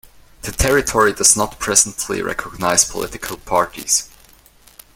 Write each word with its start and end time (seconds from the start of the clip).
The 0.41 0.51
territory 0.51 1.13
does 1.13 1.37
not 1.37 1.59
presently 1.59 2.23
recognize 2.23 2.85
political 2.89 3.37
parties. 3.37 4.09